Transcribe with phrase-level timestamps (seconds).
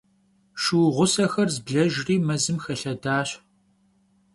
[0.61, 3.29] Şşu ğusexer zblejjri mezım xelhedaş.